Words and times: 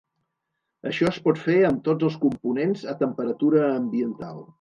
Això 0.91 1.09
es 1.09 1.19
pot 1.27 1.41
fer 1.41 1.57
amb 1.69 1.83
tots 1.87 2.07
els 2.07 2.17
components 2.23 2.87
a 2.95 2.97
temperatura 3.03 3.61
ambiental. 3.75 4.41